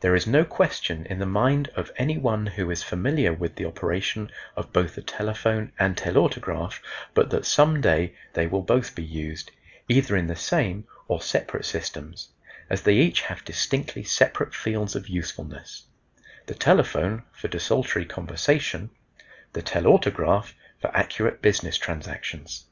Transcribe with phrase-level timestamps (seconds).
[0.00, 3.66] There is no question in the mind of any one who is familiar with the
[3.66, 6.80] operation of both the telephone and telautograph
[7.14, 9.52] but that some day they will both be used,
[9.88, 12.30] either in the same or separate systems,
[12.68, 15.84] as they each have distinctly separate fields of usefulness,
[16.46, 18.90] the telephone for desultory conversation,
[19.52, 22.64] the telautograph for accurate business transactions.